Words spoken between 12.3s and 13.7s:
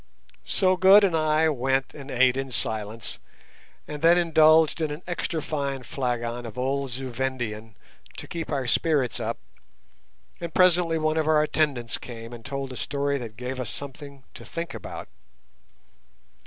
and told a story that gave us